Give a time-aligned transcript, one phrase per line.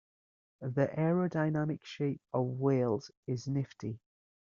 [0.61, 3.99] The aerodynamic shape of whales is nifty.